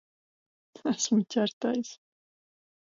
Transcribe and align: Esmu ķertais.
Esmu 0.93 1.21
ķertais. 1.37 1.95